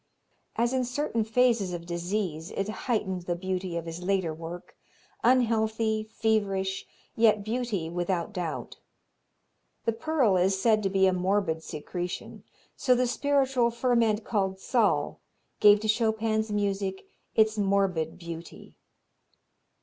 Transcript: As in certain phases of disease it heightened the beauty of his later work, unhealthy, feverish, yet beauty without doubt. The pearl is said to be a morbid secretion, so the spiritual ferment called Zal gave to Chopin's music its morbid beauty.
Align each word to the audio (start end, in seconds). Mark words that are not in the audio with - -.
As 0.55 0.73
in 0.73 0.83
certain 0.83 1.23
phases 1.23 1.73
of 1.73 1.85
disease 1.85 2.49
it 2.57 2.67
heightened 2.67 3.27
the 3.27 3.35
beauty 3.35 3.77
of 3.77 3.85
his 3.85 4.01
later 4.01 4.33
work, 4.33 4.75
unhealthy, 5.23 6.09
feverish, 6.11 6.87
yet 7.15 7.43
beauty 7.43 7.87
without 7.87 8.33
doubt. 8.33 8.77
The 9.85 9.91
pearl 9.93 10.37
is 10.37 10.59
said 10.59 10.81
to 10.81 10.89
be 10.89 11.05
a 11.05 11.13
morbid 11.13 11.61
secretion, 11.61 12.43
so 12.75 12.95
the 12.95 13.05
spiritual 13.05 13.69
ferment 13.69 14.23
called 14.23 14.59
Zal 14.59 15.19
gave 15.59 15.79
to 15.81 15.87
Chopin's 15.87 16.51
music 16.51 17.03
its 17.35 17.59
morbid 17.59 18.17
beauty. 18.17 18.77